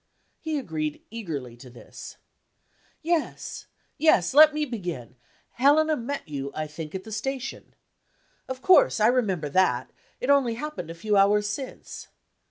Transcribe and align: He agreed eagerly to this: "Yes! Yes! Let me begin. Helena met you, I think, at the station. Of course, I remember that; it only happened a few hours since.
He 0.39 0.57
agreed 0.57 1.03
eagerly 1.11 1.55
to 1.57 1.69
this: 1.69 2.17
"Yes! 3.03 3.67
Yes! 3.99 4.33
Let 4.33 4.51
me 4.51 4.65
begin. 4.65 5.15
Helena 5.51 5.95
met 5.95 6.27
you, 6.27 6.49
I 6.55 6.65
think, 6.65 6.95
at 6.95 7.03
the 7.03 7.11
station. 7.11 7.75
Of 8.49 8.63
course, 8.63 8.99
I 8.99 9.05
remember 9.05 9.49
that; 9.49 9.91
it 10.19 10.31
only 10.31 10.55
happened 10.55 10.89
a 10.89 10.95
few 10.95 11.17
hours 11.17 11.45
since. 11.47 12.07